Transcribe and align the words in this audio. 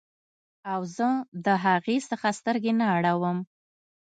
او 0.73 0.81
زه 0.95 1.07
د 1.45 1.47
هغې 1.65 1.97
څخه 2.09 2.27
سترګې 2.39 2.71
نه 2.79 2.85
اړوم 2.97 3.37